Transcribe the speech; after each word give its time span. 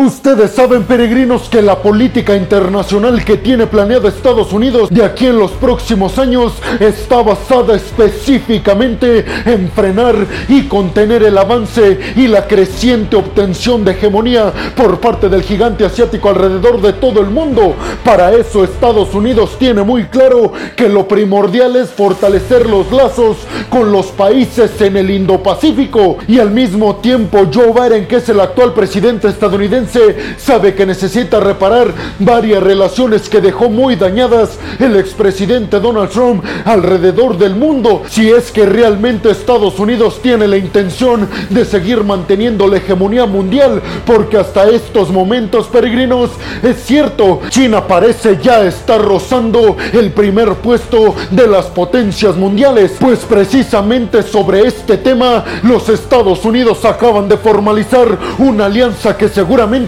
Ustedes 0.00 0.52
saben, 0.52 0.84
peregrinos, 0.84 1.50
que 1.50 1.60
la 1.60 1.82
política 1.82 2.34
internacional 2.34 3.22
que 3.22 3.36
tiene 3.36 3.66
planeada 3.66 4.08
Estados 4.08 4.50
Unidos 4.50 4.88
de 4.88 5.04
aquí 5.04 5.26
en 5.26 5.38
los 5.38 5.50
próximos 5.50 6.18
años 6.18 6.54
está 6.80 7.22
basada 7.22 7.76
específicamente 7.76 9.26
en 9.44 9.70
frenar 9.70 10.16
y 10.48 10.62
contener 10.62 11.22
el 11.22 11.36
avance 11.36 12.00
y 12.16 12.28
la 12.28 12.48
creciente 12.48 13.14
obtención 13.14 13.84
de 13.84 13.92
hegemonía 13.92 14.50
por 14.74 15.00
parte 15.00 15.28
del 15.28 15.42
gigante 15.42 15.84
asiático 15.84 16.30
alrededor 16.30 16.80
de 16.80 16.94
todo 16.94 17.20
el 17.20 17.28
mundo. 17.28 17.74
Para 18.02 18.32
eso 18.32 18.64
Estados 18.64 19.14
Unidos 19.14 19.58
tiene 19.58 19.82
muy 19.82 20.04
claro 20.04 20.54
que 20.76 20.88
lo 20.88 21.06
primordial 21.06 21.76
es 21.76 21.90
fortalecer 21.90 22.70
los 22.70 22.90
lazos 22.90 23.36
con 23.68 23.92
los 23.92 24.06
países 24.06 24.80
en 24.80 24.96
el 24.96 25.10
Indo-Pacífico 25.10 26.16
y 26.26 26.38
al 26.38 26.52
mismo 26.52 26.96
tiempo 26.96 27.50
Joe 27.52 27.74
Biden, 27.74 28.08
que 28.08 28.16
es 28.16 28.28
el 28.30 28.40
actual 28.40 28.72
presidente 28.72 29.28
estadounidense, 29.28 29.89
sabe 30.36 30.74
que 30.74 30.86
necesita 30.86 31.40
reparar 31.40 31.92
varias 32.18 32.62
relaciones 32.62 33.28
que 33.28 33.40
dejó 33.40 33.68
muy 33.68 33.96
dañadas 33.96 34.58
el 34.78 34.96
expresidente 34.96 35.80
Donald 35.80 36.10
Trump 36.10 36.44
alrededor 36.64 37.38
del 37.38 37.54
mundo. 37.54 38.02
Si 38.08 38.30
es 38.30 38.50
que 38.50 38.66
realmente 38.66 39.30
Estados 39.30 39.78
Unidos 39.78 40.20
tiene 40.22 40.48
la 40.48 40.56
intención 40.56 41.28
de 41.48 41.64
seguir 41.64 42.04
manteniendo 42.04 42.66
la 42.66 42.78
hegemonía 42.78 43.26
mundial, 43.26 43.80
porque 44.06 44.36
hasta 44.36 44.68
estos 44.68 45.10
momentos 45.10 45.66
peregrinos 45.66 46.30
es 46.62 46.84
cierto, 46.84 47.40
China 47.48 47.86
parece 47.86 48.38
ya 48.42 48.64
estar 48.64 49.00
rozando 49.00 49.76
el 49.92 50.12
primer 50.12 50.54
puesto 50.54 51.14
de 51.30 51.46
las 51.46 51.66
potencias 51.66 52.36
mundiales, 52.36 52.92
pues 53.00 53.20
precisamente 53.20 54.22
sobre 54.22 54.66
este 54.66 54.96
tema 54.98 55.44
los 55.62 55.88
Estados 55.88 56.44
Unidos 56.44 56.84
acaban 56.84 57.28
de 57.28 57.36
formalizar 57.36 58.18
una 58.38 58.66
alianza 58.66 59.16
que 59.16 59.28
seguramente 59.28 59.79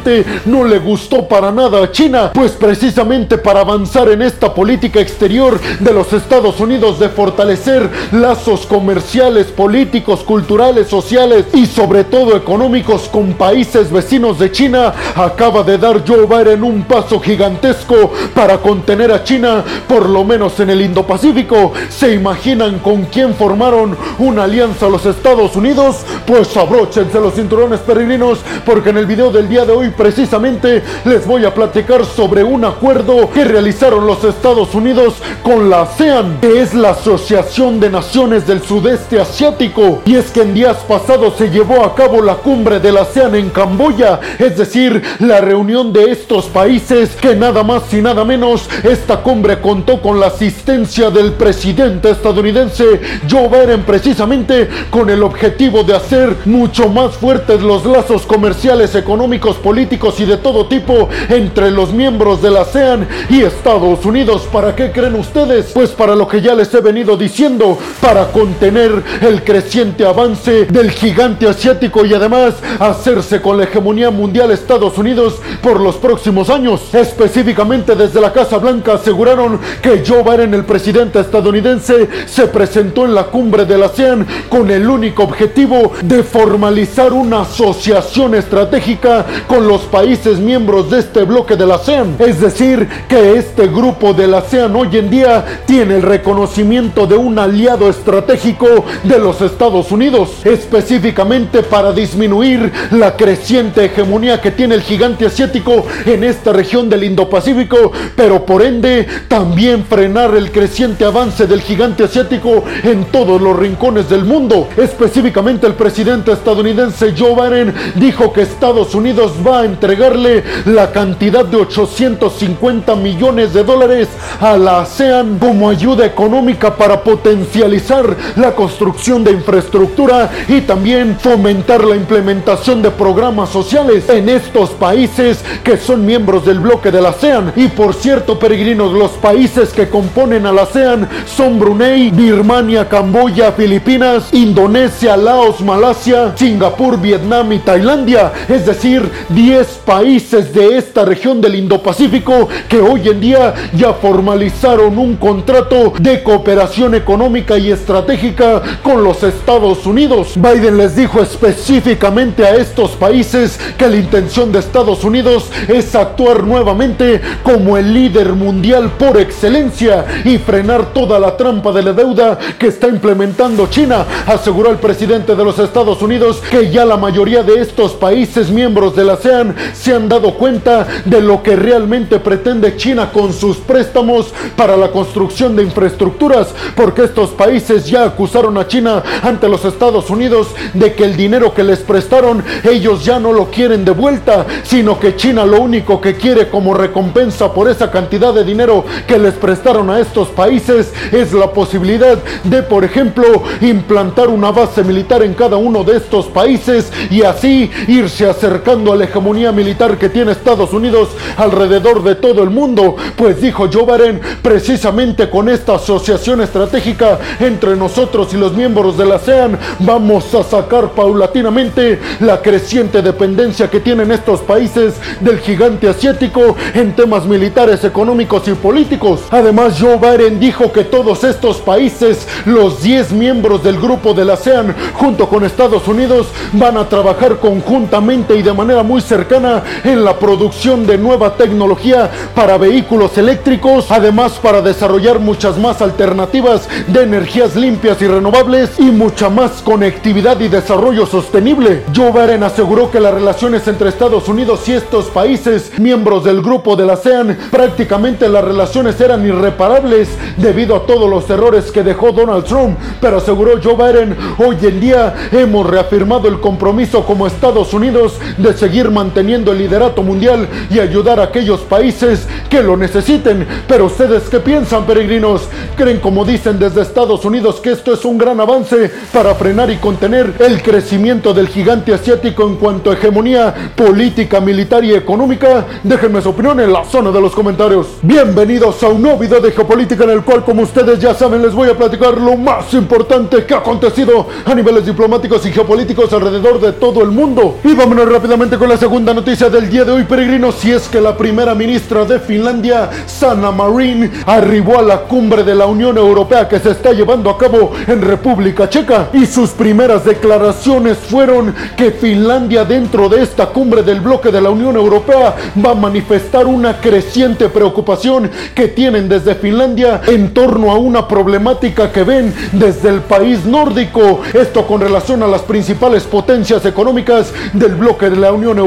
no 0.46 0.64
le 0.64 0.78
gustó 0.78 1.28
para 1.28 1.52
nada 1.52 1.82
a 1.82 1.91
China, 1.91 2.30
pues 2.33 2.52
precisamente 2.52 3.37
para 3.37 3.60
avanzar 3.60 4.08
en 4.08 4.22
esta 4.22 4.55
política 4.55 5.00
exterior 5.00 5.61
de 5.80 5.92
los 5.92 6.12
Estados 6.12 6.61
Unidos 6.61 6.98
de 6.98 7.08
fortalecer 7.08 7.91
lazos 8.12 8.64
comerciales, 8.67 9.47
políticos, 9.48 10.20
culturales, 10.20 10.89
sociales 10.89 11.44
y 11.52 11.67
sobre 11.67 12.05
todo 12.05 12.36
económicos 12.36 13.08
con 13.12 13.34
países 13.34 13.91
vecinos 13.92 14.39
de 14.39 14.50
China, 14.50 14.94
acaba 15.14 15.62
de 15.62 15.77
dar 15.77 16.02
Joe 16.06 16.27
Biden 16.27 16.64
un 16.64 16.84
paso 16.84 17.20
gigantesco 17.20 18.12
para 18.34 18.58
contener 18.58 19.12
a 19.12 19.24
China, 19.24 19.62
por 19.86 20.08
lo 20.08 20.24
menos 20.24 20.58
en 20.61 20.70
el 20.70 20.80
Indo-Pacífico. 20.80 21.72
¿Se 21.91 22.14
imaginan 22.14 22.78
con 22.78 23.05
quién 23.06 23.34
formaron 23.34 23.97
una 24.19 24.45
alianza 24.45 24.89
los 24.89 25.05
Estados 25.05 25.55
Unidos? 25.56 25.98
Pues 26.27 26.56
abróchense 26.56 27.20
los 27.20 27.34
cinturones 27.34 27.80
peregrinos, 27.80 28.39
porque 28.64 28.91
en 28.91 28.98
el 28.98 29.06
video 29.06 29.30
del 29.30 29.48
día 29.48 29.64
de 29.64 29.72
hoy 29.73 29.91
precisamente 29.91 30.83
les 31.05 31.27
voy 31.27 31.45
a 31.45 31.55
platicar 31.55 32.05
sobre 32.05 32.45
un 32.45 32.65
acuerdo 32.65 33.31
que 33.31 33.45
realizaron 33.45 34.06
los 34.06 34.23
Estados 34.25 34.75
Unidos 34.75 35.14
con 35.42 35.69
la 35.69 35.83
ASEAN, 35.83 36.39
que 36.41 36.61
es 36.61 36.75
la 36.75 36.91
Asociación 36.91 37.81
de 37.81 37.91
Naciones 37.91 38.47
del 38.47 38.62
Sudeste 38.62 39.20
Asiático. 39.20 40.03
Y 40.05 40.14
es 40.14 40.31
que 40.31 40.42
en 40.42 40.55
días 40.55 40.77
pasados 40.89 41.34
se 41.37 41.51
llevó 41.51 41.84
a 41.84 41.95
cabo 41.95 42.23
la 42.23 42.37
cumbre 42.37 42.79
de 42.79 42.92
la 42.92 43.03
ASEAN 43.03 43.34
en 43.34 43.51
Camboya, 43.51 44.20
es 44.39 44.56
decir, 44.56 45.03
la 45.19 45.41
reunión 45.41 45.92
de 45.92 46.12
estos 46.12 46.47
países 46.47 47.17
que 47.17 47.34
nada 47.34 47.62
más 47.62 47.92
y 47.92 48.01
nada 48.01 48.25
menos 48.25 48.69
esta 48.84 49.19
cumbre 49.19 49.61
contó 49.61 50.01
con 50.01 50.20
la 50.20 50.27
asistencia 50.27 51.11
del 51.11 51.33
presidente 51.33 52.11
estadounidense 52.11 53.01
Joe 53.31 53.48
Biden 53.48 53.83
precisamente 53.83 54.69
con 54.91 55.11
el 55.11 55.23
objetivo 55.23 55.83
de 55.84 55.97
hacer 55.97 56.36
mucho 56.45 56.89
más 56.89 57.14
fuertes 57.14 57.61
los 57.62 57.84
lazos 57.84 58.23
comerciales, 58.23 58.95
económicos, 58.95 59.57
políticos 59.62 60.18
y 60.20 60.24
de 60.24 60.36
todo 60.36 60.66
tipo 60.66 61.08
entre 61.28 61.70
los 61.70 61.92
miembros 61.92 62.42
de 62.42 62.50
la 62.50 62.62
ASEAN 62.62 63.08
y 63.30 63.42
Estados 63.42 64.05
Unidos. 64.05 64.48
¿Para 64.52 64.74
qué 64.74 64.91
creen 64.91 65.14
ustedes? 65.14 65.70
Pues 65.72 65.91
para 65.91 66.14
lo 66.14 66.28
que 66.28 66.41
ya 66.41 66.55
les 66.55 66.72
he 66.74 66.80
venido 66.80 67.16
diciendo, 67.16 67.78
para 68.00 68.27
contener 68.33 69.02
el 69.20 69.42
creciente 69.45 70.05
avance 70.05 70.67
del 70.67 70.90
gigante 70.90 71.48
asiático 71.48 72.05
y 72.05 72.12
además 72.14 72.55
hacerse 72.78 73.40
con 73.40 73.56
la 73.56 73.64
hegemonía 73.64 74.11
mundial 74.11 74.51
Estados 74.51 74.98
Unidos 74.98 75.36
por 75.62 75.80
los 75.80 75.96
próximos 75.96 76.51
años. 76.51 76.95
Específicamente 76.95 77.95
desde 77.95 78.20
la 78.20 78.33
Casa 78.33 78.58
Blanca 78.58 78.95
aseguraron 78.95 79.61
que 79.80 80.02
Joe 80.06 80.22
Biden, 80.22 80.55
el 80.55 80.64
presidente 80.64 81.20
estadounidense, 81.20 82.08
se 82.27 82.46
presentó 82.48 83.05
en 83.05 83.14
la 83.14 83.24
cumbre 83.24 83.64
de 83.64 83.78
la 83.78 83.86
ASEAN 83.86 84.27
con 84.48 84.70
el 84.70 84.89
único 84.89 85.22
objetivo 85.22 85.92
de 86.02 86.22
formalizar 86.22 87.12
una 87.12 87.42
asociación 87.42 88.34
estratégica 88.34 89.24
con 89.52 89.68
los 89.68 89.83
países 89.83 90.39
miembros 90.39 90.89
de 90.89 91.01
este 91.01 91.24
bloque 91.24 91.57
de 91.57 91.67
la 91.67 91.74
ASEAN. 91.74 92.17
Es 92.20 92.40
decir, 92.40 92.89
que 93.07 93.36
este 93.36 93.67
grupo 93.67 94.14
de 94.14 94.27
la 94.27 94.39
ASEAN 94.39 94.74
hoy 94.74 94.96
en 94.96 95.11
día 95.11 95.45
tiene 95.67 95.96
el 95.96 96.02
reconocimiento 96.02 97.07
de 97.07 97.18
un 97.18 97.39
aliado 97.39 97.90
estratégico 97.90 98.67
de 99.02 99.18
los 99.18 99.42
Estados 99.42 99.92
Unidos, 99.92 100.30
específicamente 100.46 101.63
para 101.63 101.92
disminuir 101.92 102.73
la 102.92 103.14
creciente 103.14 103.85
hegemonía 103.85 104.40
que 104.40 104.52
tiene 104.52 104.74
el 104.74 104.80
gigante 104.80 105.27
asiático 105.27 105.84
en 106.07 106.24
esta 106.24 106.55
región 106.55 106.89
del 106.89 107.05
Indo-Pacífico, 107.05 107.92
pero 108.17 108.46
por 108.46 108.63
ende 108.63 109.07
también 109.29 109.84
frenar 109.84 110.34
el 110.34 110.51
creciente 110.51 111.05
avance 111.05 111.46
del 111.46 111.61
gigante 111.61 112.05
asiático 112.05 112.64
en 112.84 113.05
todos 113.05 113.39
los 113.39 113.55
rincones 113.58 114.08
del 114.08 114.24
mundo. 114.24 114.70
Específicamente 114.79 115.67
el 115.67 115.74
presidente 115.74 116.33
estadounidense 116.33 117.13
Joe 117.14 117.34
Biden 117.34 117.74
dijo 117.96 118.33
que 118.33 118.40
Estados 118.40 118.95
Unidos 118.95 119.42
va 119.47 119.61
a 119.61 119.64
entregarle 119.64 120.45
la 120.67 120.92
cantidad 120.92 121.45
de 121.45 121.57
850 121.57 122.95
millones 122.97 123.53
de 123.53 123.64
dólares 123.64 124.08
a 124.41 124.57
la 124.57 124.80
ASEAN 124.80 125.39
como 125.39 125.69
ayuda 125.69 126.07
económica 126.07 126.77
para 126.77 127.03
potencializar 127.03 128.17
la 128.37 128.55
construcción 128.55 129.25
de 129.25 129.32
infraestructura 129.32 130.31
y 130.49 130.62
también 130.62 131.19
fomentar 131.19 131.85
la 131.85 131.97
implementación 131.97 132.82
de 132.82 132.91
programas 132.91 133.50
sociales 133.50 134.08
en 134.08 134.29
estos 134.29 134.70
países 134.70 135.44
que 135.62 135.76
son 135.76 136.05
miembros 136.05 136.44
del 136.44 136.61
bloque 136.61 136.91
de 136.91 137.00
la 137.00 137.11
ASEAN. 137.11 137.52
Y 137.56 137.69
por 137.69 137.94
cierto, 137.94 138.38
peregrinos, 138.38 138.93
los 138.93 139.12
países 139.12 139.70
que 139.70 139.88
componen 139.88 140.47
a 140.47 140.52
la 140.52 140.62
ASEAN 140.62 141.08
son 141.26 141.58
Brunei, 141.58 142.11
Birmania, 142.11 142.88
Camboya, 142.88 143.52
Filipinas, 143.52 144.32
Indonesia, 144.32 145.17
Laos, 145.17 145.61
Malasia, 145.61 146.32
Singapur, 146.37 147.00
Vietnam 147.00 147.52
y 147.52 147.58
Tailandia. 147.58 148.32
Es 148.49 148.67
decir, 148.67 149.11
10 149.35 149.67
países 149.85 150.53
de 150.53 150.76
esta 150.76 151.05
región 151.05 151.41
del 151.41 151.55
Indo-Pacífico 151.55 152.49
que 152.69 152.81
hoy 152.81 153.09
en 153.09 153.20
día 153.20 153.55
ya 153.75 153.93
formalizaron 153.94 154.99
un 154.99 155.17
contrato 155.17 155.94
de 155.99 156.23
cooperación 156.23 156.94
económica 156.94 157.56
y 157.56 157.70
estratégica 157.70 158.62
con 158.82 159.03
los 159.03 159.23
Estados 159.23 159.87
Unidos. 159.87 160.32
Biden 160.37 160.76
les 160.76 160.97
dijo 160.97 161.20
específicamente 161.20 162.44
a 162.44 162.56
estos 162.56 162.93
países 162.93 163.59
que 163.79 163.88
la 163.88 163.97
intención 163.97 164.53
de 164.53 164.59
Estados 164.59 165.05
Unidos 165.05 165.50
es 165.69 165.94
actuar 165.94 166.44
nuevamente 166.44 167.20
como 167.43 167.76
el 167.76 167.93
líder 167.93 168.32
mundial 168.35 168.93
por 168.99 169.19
excelencia 169.19 170.05
y 170.25 170.38
frenar 170.38 170.93
toda 170.93 171.19
la 171.19 171.37
trampa 171.37 171.73
de 171.73 171.82
la 171.82 171.93
deuda 171.93 172.38
que 172.59 172.69
está 172.69 172.88
implementando 172.88 173.67
China, 173.69 174.05
aseguró 174.26 174.70
el 174.70 174.79
presidente 174.79 175.35
de 175.35 175.44
los 175.44 175.59
Estados 175.59 176.03
Unidos 176.03 176.43
que 176.50 176.70
ya 176.70 176.85
la 176.85 176.97
mayoría 176.97 177.43
de 177.43 177.61
estos 177.61 177.93
países 177.93 178.50
miembros 178.50 178.94
de 178.94 179.05
la 179.05 179.17
Se 179.22 179.94
han 179.94 180.08
dado 180.08 180.34
cuenta 180.34 180.87
de 181.05 181.20
lo 181.20 181.43
que 181.43 181.56
realmente 181.56 182.19
pretende 182.19 182.76
China 182.76 183.10
con 183.12 183.32
sus 183.32 183.58
préstamos 183.58 184.32
para 184.56 184.76
la 184.76 184.90
construcción 184.90 185.55
de 185.55 185.62
infraestructuras, 185.62 186.49
porque 186.75 187.05
estos 187.05 187.31
países 187.31 187.87
ya 187.87 188.05
acusaron 188.05 188.58
a 188.58 188.66
China 188.66 189.02
ante 189.22 189.49
los 189.49 189.64
Estados 189.64 190.10
Unidos 190.10 190.49
de 190.75 190.94
que 190.94 191.05
el 191.05 191.16
dinero 191.16 191.55
que 191.55 191.62
les 191.62 191.78
prestaron 191.81 192.43
ellos 192.64 193.05
ya 193.05 193.20
no 193.20 193.32
lo 193.32 193.50
quieren 193.50 193.84
de 193.84 193.93
vuelta, 193.93 194.46
sino 194.64 194.99
que 194.99 195.16
China 195.16 195.44
lo 195.44 195.60
único 195.60 196.00
que 196.00 196.14
quiere 196.14 196.48
como 196.48 196.75
recompensa 196.75 197.52
por 197.52 197.68
esa 197.68 197.90
cantidad 197.90 198.34
de 198.34 198.44
dinero 198.44 198.84
que 199.06 199.18
les 199.18 199.34
prestaron 199.34 199.90
a 199.90 200.00
estos 200.00 200.28
países 200.28 200.92
es 201.12 201.32
la 201.32 201.52
posibilidad 201.52 202.18
de, 202.44 202.62
por 202.62 202.84
ejemplo, 202.84 203.25
implantar 203.60 204.28
una 204.28 204.50
base 204.50 204.82
militar 204.82 205.22
en 205.22 205.34
cada 205.34 205.56
uno 205.56 205.84
de 205.84 205.96
estos 205.96 206.26
países 206.26 206.92
y 207.10 207.22
así 207.22 207.70
irse 207.88 208.26
acercando 208.28 208.92
a 208.92 208.96
la 208.96 209.04
hegemonía 209.12 209.53
militar 209.53 209.99
que 209.99 210.09
tiene 210.09 210.32
Estados 210.32 210.73
Unidos 210.73 211.11
alrededor 211.37 212.03
de 212.03 212.14
todo 212.14 212.43
el 212.43 212.50
mundo. 212.50 212.97
Pues 213.14 213.41
dijo 213.41 213.69
Joe 213.70 213.85
Biden, 213.85 214.20
precisamente 214.41 215.29
con 215.29 215.49
esta 215.50 215.75
asociación 215.75 216.41
estratégica 216.41 217.19
entre 217.38 217.76
nosotros 217.76 218.32
y 218.32 218.38
los 218.38 218.55
miembros 218.55 218.97
de 218.97 219.05
la 219.05 219.17
ASEAN, 219.17 219.59
vamos 219.81 220.35
a 220.35 220.43
sacar 220.43 220.93
paulatinamente 220.93 222.00
la 222.20 222.41
creciente 222.41 223.03
dependencia 223.03 223.69
que 223.69 223.81
tienen 223.81 224.11
estos 224.11 224.41
países 224.41 224.94
del 225.20 225.38
gigante 225.41 225.88
asiático 225.88 226.56
en 226.75 226.97
temas 226.97 227.26
militares, 227.26 227.85
económicos 227.85 228.49
y 228.49 228.53
políticos. 228.55 229.20
Además, 229.31 229.79
Joe 229.79 229.99
Biden 229.99 230.41
dijo 230.41 230.73
que 230.73 230.85
todos 230.85 231.23
estos 231.25 231.59
países, 231.59 232.26
los 232.47 232.82
10 232.82 233.12
miembros 233.12 233.62
del 233.62 233.79
grupo 233.79 234.14
de 234.14 234.25
la 234.25 234.35
ASEAN, 234.35 234.75
junto 234.94 235.29
con 235.29 235.44
Estados 235.44 235.87
Unidos, 235.87 236.29
van 236.53 236.79
a 236.79 236.88
trabajar 236.88 237.37
conjuntamente 237.38 238.35
y 238.37 238.43
de 238.43 238.53
manera 238.53 238.82
muy 238.82 239.01
cercana 239.02 239.62
en 239.84 240.04
la 240.04 240.19
producción 240.19 240.87
de 240.87 240.99
nueva 240.99 241.37
tecnología 241.37 242.10
para 242.34 242.58
vehículos 242.58 243.16
eléctricos, 243.19 243.90
además 243.90 244.32
para 244.43 244.62
desarrollar 244.62 245.19
muchas 245.19 245.58
más 245.58 245.82
alternativas 245.82 246.69
de 246.87 247.02
energías 247.02 247.56
limpias 247.56 248.00
y 248.02 248.06
renovables 248.06 248.70
y 248.78 248.84
mucha 248.84 249.28
más 249.28 249.62
conectividad 249.62 250.38
y 250.40 250.49
desarrollo 250.49 251.06
sostenible. 251.06 251.84
Joe 251.94 252.12
Biden 252.12 252.43
aseguró 252.43 252.90
que 252.90 253.00
las 253.00 253.14
relaciones 253.14 253.66
entre 253.69 253.88
Estados 253.88 254.28
Unidos 254.28 254.69
y 254.69 254.72
estos 254.72 255.06
países, 255.06 255.78
miembros 255.78 256.25
del 256.25 256.43
grupo 256.43 256.76
de 256.76 256.87
la 256.87 256.94
ASEAN, 256.94 257.38
prácticamente 257.50 258.28
las 258.28 258.44
relaciones 258.44 259.00
eran 259.00 259.26
irreparables 259.26 260.08
debido 260.37 260.76
a 260.76 260.87
todos 260.87 261.08
los 261.08 261.28
errores 261.31 261.70
que 261.70 261.82
dejó 261.82 262.12
Donald 262.12 262.44
Trump, 262.44 262.78
pero 263.00 263.19
aseguró 263.19 263.52
Joe 263.62 263.75
Biden, 263.75 264.16
hoy 264.38 264.56
en 264.62 264.81
día 264.81 265.14
hemos 265.32 265.69
reafirmado 265.69 266.28
el 266.28 266.40
compromiso 266.40 267.04
como 267.04 267.26
Estados 267.26 267.72
Unidos 267.75 268.19
de 268.37 268.52
seguir 268.52 268.81
manteniendo 268.90 269.52
el 269.52 269.58
liderato 269.58 270.02
mundial 270.02 270.49
y 270.70 270.79
ayudar 270.79 271.20
a 271.20 271.25
aquellos 271.25 271.61
países 271.61 272.26
que 272.49 272.62
lo 272.62 272.76
necesiten. 272.76 273.46
Pero 273.69 273.87
ustedes 273.87 274.25
qué 274.29 274.40
piensan, 274.40 274.84
peregrinos? 274.84 275.43
¿Creen 275.76 276.00
como 276.00 276.25
dicen 276.25 276.58
desde 276.58 276.82
Estados 276.82 277.25
Unidos 277.25 277.61
que 277.61 277.73
esto 277.73 277.93
es 277.93 278.05
un 278.05 278.19
gran 278.19 278.40
avance 278.40 278.90
para 279.12 279.34
frenar 279.34 279.70
y 279.70 279.76
contener 279.76 280.34
el 280.38 280.62
crecimiento 280.62 281.32
del 281.32 281.49
gigante 281.49 281.94
asiático 281.94 282.46
en 282.46 282.56
cuanto 282.56 282.90
a 282.90 282.94
hegemonía 282.94 283.73
política, 283.76 284.40
militar 284.40 284.85
y 284.85 284.94
económica? 284.94 285.67
Déjenme 285.82 286.20
su 286.20 286.31
opinión 286.31 286.61
en 286.61 286.73
la 286.73 286.85
zona 286.85 287.11
de 287.11 287.20
los 287.20 287.32
comentarios. 287.32 287.87
Bienvenidos 288.02 288.82
a 288.82 288.88
un 288.88 289.02
nuevo 289.02 289.19
video 289.19 289.40
de 289.40 289.52
geopolítica 289.52 290.05
en 290.05 290.11
el 290.11 290.23
cual, 290.23 290.44
como 290.44 290.62
ustedes 290.62 290.99
ya 290.99 291.14
saben, 291.14 291.43
les 291.43 291.55
voy 291.55 291.69
a 291.69 291.76
platicar 291.76 292.19
lo 292.19 292.37
más 292.37 292.73
importante 292.75 293.44
que 293.44 293.55
ha 293.55 293.58
acontecido 293.58 294.26
a 294.44 294.55
niveles 294.55 294.87
diplomáticos 294.87 295.44
y 295.46 295.52
geopolíticos 295.52 296.12
alrededor 296.12 296.61
de 296.61 296.73
todo 296.73 297.02
el 297.02 297.11
mundo. 297.11 297.58
Y 297.64 297.75
vámonos 297.75 298.08
rápidamente 298.08 298.58
con 298.58 298.71
la 298.72 298.78
segunda 298.78 299.12
noticia 299.12 299.50
del 299.50 299.69
día 299.69 299.84
de 299.84 299.92
hoy, 299.92 300.04
peregrinos, 300.04 300.54
si 300.54 300.72
es 300.72 300.88
que 300.88 300.98
la 300.98 301.14
primera 301.14 301.54
ministra 301.54 302.06
de 302.06 302.19
Finlandia, 302.19 302.88
Sanna 303.04 303.50
Marin, 303.50 304.10
arribó 304.24 304.78
a 304.78 304.82
la 304.82 305.00
cumbre 305.00 305.44
de 305.44 305.54
la 305.54 305.66
Unión 305.66 305.98
Europea 305.98 306.48
que 306.48 306.58
se 306.58 306.70
está 306.70 306.90
llevando 306.92 307.28
a 307.28 307.36
cabo 307.36 307.74
en 307.86 308.00
República 308.00 308.70
Checa 308.70 309.10
y 309.12 309.26
sus 309.26 309.50
primeras 309.50 310.06
declaraciones 310.06 310.96
fueron 310.96 311.54
que 311.76 311.90
Finlandia 311.90 312.64
dentro 312.64 313.10
de 313.10 313.22
esta 313.22 313.48
cumbre 313.48 313.82
del 313.82 314.00
bloque 314.00 314.30
de 314.30 314.40
la 314.40 314.48
Unión 314.48 314.75
Europea 314.76 315.36
va 315.62 315.72
a 315.72 315.75
manifestar 315.75 316.46
una 316.46 316.80
creciente 316.80 317.50
preocupación 317.50 318.30
que 318.54 318.68
tienen 318.68 319.06
desde 319.06 319.34
Finlandia 319.34 320.00
en 320.06 320.32
torno 320.32 320.70
a 320.70 320.78
una 320.78 321.06
problemática 321.06 321.92
que 321.92 322.04
ven 322.04 322.32
desde 322.52 322.88
el 322.88 323.00
país 323.02 323.44
nórdico. 323.44 324.22
Esto 324.32 324.66
con 324.66 324.80
relación 324.80 325.22
a 325.22 325.26
las 325.26 325.42
principales 325.42 326.04
potencias 326.04 326.64
económicas 326.64 327.34
del 327.52 327.75
bloque 327.75 328.08
de 328.08 328.16
la 328.16 328.32
Unión 328.32 328.56
Europea. 328.56 328.62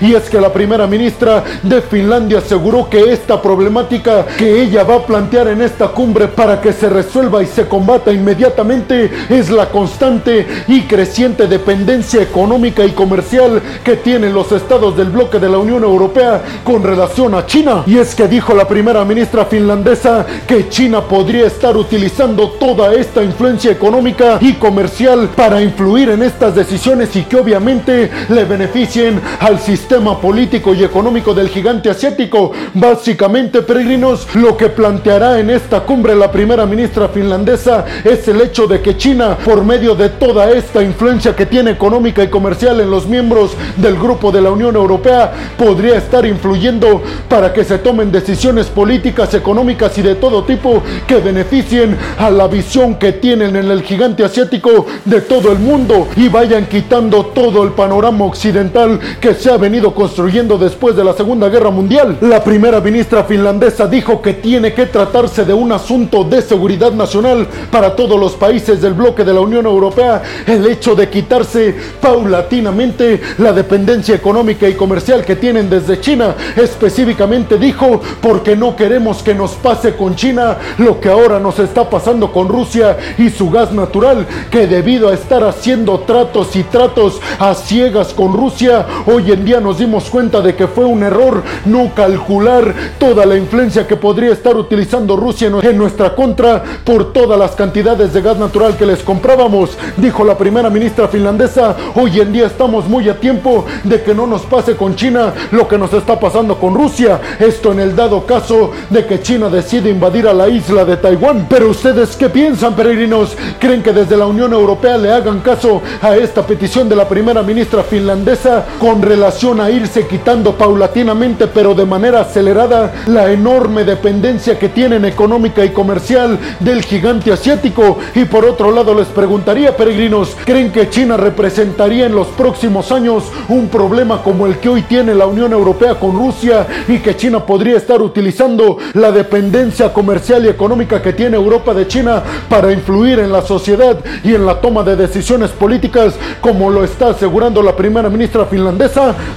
Y 0.00 0.14
es 0.14 0.28
que 0.30 0.40
la 0.40 0.52
primera 0.52 0.86
ministra 0.86 1.44
de 1.62 1.82
Finlandia 1.82 2.38
aseguró 2.38 2.88
que 2.88 3.12
esta 3.12 3.40
problemática 3.40 4.26
que 4.36 4.62
ella 4.62 4.84
va 4.84 4.96
a 4.96 5.06
plantear 5.06 5.48
en 5.48 5.62
esta 5.62 5.88
cumbre 5.88 6.28
para 6.28 6.60
que 6.60 6.72
se 6.72 6.88
resuelva 6.88 7.42
y 7.42 7.46
se 7.46 7.66
combata 7.66 8.12
inmediatamente 8.12 9.10
es 9.28 9.50
la 9.50 9.68
constante 9.68 10.46
y 10.66 10.82
creciente 10.82 11.46
dependencia 11.46 12.22
económica 12.22 12.84
y 12.84 12.92
comercial 12.92 13.60
que 13.84 13.96
tienen 13.96 14.34
los 14.34 14.52
estados 14.52 14.96
del 14.96 15.10
bloque 15.10 15.38
de 15.38 15.48
la 15.48 15.58
Unión 15.58 15.82
Europea 15.82 16.42
con 16.64 16.82
relación 16.82 17.34
a 17.34 17.46
China. 17.46 17.82
Y 17.86 17.98
es 17.98 18.14
que 18.14 18.28
dijo 18.28 18.54
la 18.54 18.66
primera 18.66 19.04
ministra 19.04 19.44
finlandesa 19.44 20.24
que 20.46 20.68
China 20.68 21.02
podría 21.02 21.46
estar 21.46 21.76
utilizando 21.76 22.50
toda 22.50 22.94
esta 22.94 23.22
influencia 23.22 23.70
económica 23.70 24.38
y 24.40 24.54
comercial 24.54 25.30
para 25.36 25.62
influir 25.62 26.10
en 26.10 26.22
estas 26.22 26.54
decisiones 26.54 27.14
y 27.16 27.22
que 27.22 27.36
obviamente 27.36 28.10
le 28.28 28.44
beneficien 28.44 29.17
al 29.40 29.58
sistema 29.58 30.20
político 30.20 30.74
y 30.74 30.84
económico 30.84 31.34
del 31.34 31.48
gigante 31.48 31.90
asiático. 31.90 32.52
Básicamente, 32.74 33.62
peregrinos, 33.62 34.26
lo 34.34 34.56
que 34.56 34.68
planteará 34.68 35.38
en 35.38 35.50
esta 35.50 35.80
cumbre 35.80 36.14
la 36.14 36.30
primera 36.30 36.66
ministra 36.66 37.08
finlandesa 37.08 37.84
es 38.04 38.26
el 38.28 38.40
hecho 38.40 38.66
de 38.66 38.80
que 38.80 38.96
China, 38.96 39.36
por 39.44 39.64
medio 39.64 39.94
de 39.94 40.08
toda 40.08 40.50
esta 40.50 40.82
influencia 40.82 41.34
que 41.34 41.46
tiene 41.46 41.70
económica 41.70 42.22
y 42.22 42.28
comercial 42.28 42.80
en 42.80 42.90
los 42.90 43.06
miembros 43.06 43.52
del 43.76 43.96
grupo 43.96 44.30
de 44.32 44.42
la 44.42 44.50
Unión 44.50 44.76
Europea, 44.76 45.32
podría 45.56 45.96
estar 45.96 46.24
influyendo 46.26 47.02
para 47.28 47.52
que 47.52 47.64
se 47.64 47.78
tomen 47.78 48.12
decisiones 48.12 48.66
políticas, 48.66 49.34
económicas 49.34 49.96
y 49.98 50.02
de 50.02 50.14
todo 50.14 50.44
tipo 50.44 50.82
que 51.06 51.16
beneficien 51.16 51.96
a 52.18 52.30
la 52.30 52.48
visión 52.48 52.96
que 52.96 53.12
tienen 53.12 53.56
en 53.56 53.70
el 53.70 53.82
gigante 53.82 54.24
asiático 54.24 54.86
de 55.04 55.20
todo 55.20 55.52
el 55.52 55.58
mundo 55.58 56.08
y 56.16 56.28
vayan 56.28 56.66
quitando 56.66 57.26
todo 57.26 57.64
el 57.64 57.70
panorama 57.72 58.24
occidental 58.24 58.98
que 59.20 59.34
se 59.34 59.50
ha 59.50 59.56
venido 59.56 59.94
construyendo 59.94 60.58
después 60.58 60.96
de 60.96 61.04
la 61.04 61.12
Segunda 61.12 61.48
Guerra 61.48 61.70
Mundial. 61.70 62.18
La 62.20 62.42
primera 62.42 62.80
ministra 62.80 63.24
finlandesa 63.24 63.86
dijo 63.86 64.22
que 64.22 64.34
tiene 64.34 64.72
que 64.72 64.86
tratarse 64.86 65.44
de 65.44 65.52
un 65.52 65.72
asunto 65.72 66.24
de 66.24 66.42
seguridad 66.42 66.92
nacional 66.92 67.46
para 67.70 67.94
todos 67.94 68.18
los 68.18 68.32
países 68.32 68.80
del 68.80 68.94
bloque 68.94 69.24
de 69.24 69.34
la 69.34 69.40
Unión 69.40 69.66
Europea 69.66 70.22
el 70.46 70.66
hecho 70.66 70.94
de 70.94 71.08
quitarse 71.08 71.74
paulatinamente 72.00 73.20
la 73.38 73.52
dependencia 73.52 74.14
económica 74.14 74.68
y 74.68 74.74
comercial 74.74 75.24
que 75.24 75.36
tienen 75.36 75.68
desde 75.68 76.00
China. 76.00 76.34
Específicamente 76.56 77.58
dijo, 77.58 78.00
porque 78.20 78.56
no 78.56 78.76
queremos 78.76 79.22
que 79.22 79.34
nos 79.34 79.52
pase 79.52 79.94
con 79.94 80.14
China 80.16 80.56
lo 80.78 81.00
que 81.00 81.08
ahora 81.08 81.38
nos 81.38 81.58
está 81.58 81.88
pasando 81.88 82.32
con 82.32 82.48
Rusia 82.48 82.96
y 83.18 83.30
su 83.30 83.50
gas 83.50 83.72
natural, 83.72 84.26
que 84.50 84.66
debido 84.66 85.08
a 85.08 85.14
estar 85.14 85.44
haciendo 85.44 86.00
tratos 86.00 86.54
y 86.56 86.62
tratos 86.64 87.20
a 87.38 87.54
ciegas 87.54 88.12
con 88.12 88.32
Rusia, 88.32 88.86
hoy 89.06 89.32
en 89.32 89.44
día 89.44 89.60
nos 89.60 89.78
dimos 89.78 90.10
cuenta 90.10 90.40
de 90.40 90.54
que 90.54 90.66
fue 90.66 90.84
un 90.84 91.02
error 91.02 91.42
no 91.64 91.92
calcular 91.94 92.74
toda 92.98 93.26
la 93.26 93.36
influencia 93.36 93.86
que 93.86 93.96
podría 93.96 94.32
estar 94.32 94.56
utilizando 94.56 95.16
Rusia 95.16 95.50
en 95.62 95.78
nuestra 95.78 96.14
contra 96.14 96.62
por 96.84 97.12
todas 97.12 97.38
las 97.38 97.52
cantidades 97.52 98.12
de 98.12 98.22
gas 98.22 98.38
natural 98.38 98.76
que 98.76 98.86
les 98.86 99.02
comprábamos, 99.02 99.76
dijo 99.96 100.24
la 100.24 100.36
primera 100.36 100.70
ministra 100.70 101.08
finlandesa. 101.08 101.76
Hoy 101.94 102.20
en 102.20 102.32
día 102.32 102.46
estamos 102.46 102.88
muy 102.88 103.08
a 103.08 103.18
tiempo 103.18 103.64
de 103.84 104.02
que 104.02 104.14
no 104.14 104.26
nos 104.26 104.42
pase 104.42 104.76
con 104.76 104.96
China 104.96 105.32
lo 105.50 105.66
que 105.68 105.78
nos 105.78 105.92
está 105.92 106.18
pasando 106.18 106.58
con 106.58 106.74
Rusia. 106.74 107.20
Esto 107.38 107.72
en 107.72 107.80
el 107.80 107.96
dado 107.96 108.24
caso 108.26 108.72
de 108.90 109.06
que 109.06 109.20
China 109.20 109.48
decide 109.48 109.90
invadir 109.90 110.26
a 110.26 110.34
la 110.34 110.48
isla 110.48 110.84
de 110.84 110.96
Taiwán. 110.96 111.46
Pero 111.48 111.70
ustedes 111.70 112.16
qué 112.16 112.28
piensan, 112.28 112.74
peregrinos? 112.74 113.36
¿Creen 113.58 113.82
que 113.82 113.92
desde 113.92 114.16
la 114.16 114.26
Unión 114.26 114.52
Europea 114.52 114.96
le 114.96 115.12
hagan 115.12 115.40
caso 115.40 115.82
a 116.02 116.16
esta 116.16 116.46
petición 116.46 116.88
de 116.88 116.96
la 116.96 117.08
primera 117.08 117.42
ministra 117.42 117.82
finlandesa 117.82 118.66
relación 118.96 119.60
a 119.60 119.70
irse 119.70 120.06
quitando 120.06 120.54
paulatinamente 120.54 121.46
pero 121.46 121.74
de 121.74 121.84
manera 121.84 122.22
acelerada 122.22 122.92
la 123.06 123.30
enorme 123.30 123.84
dependencia 123.84 124.58
que 124.58 124.70
tienen 124.70 125.04
económica 125.04 125.62
y 125.62 125.70
comercial 125.70 126.38
del 126.60 126.82
gigante 126.82 127.30
asiático? 127.30 127.98
Y 128.14 128.24
por 128.24 128.46
otro 128.46 128.70
lado 128.70 128.94
les 128.94 129.08
preguntaría, 129.08 129.76
peregrinos, 129.76 130.34
¿creen 130.46 130.72
que 130.72 130.88
China 130.88 131.18
representaría 131.18 132.06
en 132.06 132.14
los 132.14 132.28
próximos 132.28 132.90
años 132.90 133.24
un 133.48 133.68
problema 133.68 134.22
como 134.22 134.46
el 134.46 134.56
que 134.58 134.70
hoy 134.70 134.82
tiene 134.82 135.14
la 135.14 135.26
Unión 135.26 135.52
Europea 135.52 135.96
con 135.96 136.16
Rusia 136.16 136.66
y 136.88 136.98
que 137.00 137.14
China 137.14 137.44
podría 137.44 137.76
estar 137.76 138.00
utilizando 138.00 138.78
la 138.94 139.12
dependencia 139.12 139.92
comercial 139.92 140.46
y 140.46 140.48
económica 140.48 141.02
que 141.02 141.12
tiene 141.12 141.36
Europa 141.36 141.74
de 141.74 141.86
China 141.86 142.22
para 142.48 142.72
influir 142.72 143.18
en 143.18 143.32
la 143.32 143.42
sociedad 143.42 143.98
y 144.24 144.34
en 144.34 144.46
la 144.46 144.60
toma 144.62 144.82
de 144.82 144.96
decisiones 144.96 145.50
políticas 145.50 146.14
como 146.40 146.70
lo 146.70 146.84
está 146.84 147.08
asegurando 147.08 147.62
la 147.62 147.76
primera 147.76 148.08
ministra 148.08 148.46
finlandesa? 148.46 148.77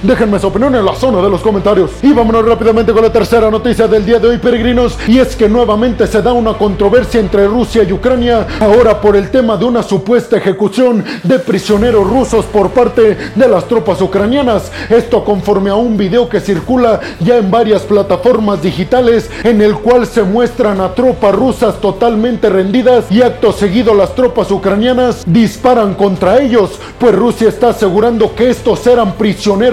Déjenme 0.02 0.38
su 0.38 0.46
opinión 0.46 0.72
en 0.76 0.84
la 0.84 0.94
zona 0.94 1.20
de 1.20 1.28
los 1.28 1.40
comentarios. 1.40 1.90
Y 2.00 2.12
vámonos 2.12 2.46
rápidamente 2.46 2.92
con 2.92 3.02
la 3.02 3.12
tercera 3.12 3.50
noticia 3.50 3.88
del 3.88 4.06
día 4.06 4.20
de 4.20 4.28
hoy, 4.28 4.38
peregrinos, 4.38 4.96
y 5.08 5.18
es 5.18 5.34
que 5.34 5.48
nuevamente 5.48 6.06
se 6.06 6.22
da 6.22 6.32
una 6.32 6.54
controversia 6.54 7.18
entre 7.18 7.48
Rusia 7.48 7.82
y 7.82 7.92
Ucrania, 7.92 8.46
ahora 8.60 9.00
por 9.00 9.16
el 9.16 9.30
tema 9.30 9.56
de 9.56 9.64
una 9.64 9.82
supuesta 9.82 10.36
ejecución 10.36 11.04
de 11.24 11.40
prisioneros 11.40 12.08
rusos 12.08 12.44
por 12.44 12.70
parte 12.70 13.16
de 13.34 13.48
las 13.48 13.66
tropas 13.66 14.00
ucranianas. 14.00 14.70
Esto 14.88 15.24
conforme 15.24 15.70
a 15.70 15.74
un 15.74 15.96
video 15.96 16.28
que 16.28 16.40
circula 16.40 17.00
ya 17.18 17.36
en 17.38 17.50
varias 17.50 17.82
plataformas 17.82 18.62
digitales 18.62 19.28
en 19.42 19.60
el 19.60 19.74
cual 19.74 20.06
se 20.06 20.22
muestran 20.22 20.80
a 20.80 20.94
tropas 20.94 21.34
rusas 21.34 21.80
totalmente 21.80 22.48
rendidas 22.48 23.10
y 23.10 23.22
acto 23.22 23.52
seguido 23.52 23.92
las 23.92 24.14
tropas 24.14 24.52
ucranianas 24.52 25.24
disparan 25.26 25.94
contra 25.94 26.40
ellos, 26.40 26.78
pues 26.98 27.14
Rusia 27.14 27.48
está 27.48 27.70
asegurando 27.70 28.34
que 28.36 28.48
estos 28.48 28.86
eran 28.86 29.14
prisioneros 29.14 29.31